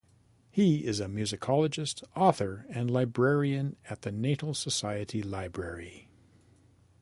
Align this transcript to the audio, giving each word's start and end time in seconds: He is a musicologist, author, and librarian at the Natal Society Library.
He 0.49 0.83
is 0.85 0.99
a 0.99 1.05
musicologist, 1.05 2.03
author, 2.15 2.65
and 2.69 2.89
librarian 2.89 3.75
at 3.87 4.01
the 4.01 4.11
Natal 4.11 4.55
Society 4.55 5.21
Library. 5.21 6.09